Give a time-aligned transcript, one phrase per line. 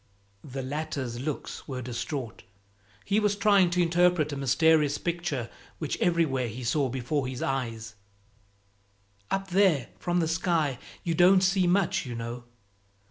[0.43, 2.41] The latter's looks were distraught;
[3.05, 7.93] he was trying to interpret a mysterious picture which everywhere he saw before his eyes
[9.29, 12.45] "Up there, from the sky, you don't see much, you know.